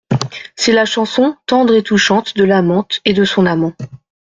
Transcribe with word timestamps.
C’est 0.55 0.73
la 0.73 0.85
chanson, 0.85 1.37
tendre 1.45 1.75
et 1.75 1.83
touchante 1.83 2.35
De 2.35 2.43
l’amante 2.43 3.01
et 3.05 3.13
de 3.13 3.23
son 3.23 3.45
amant. 3.45 3.73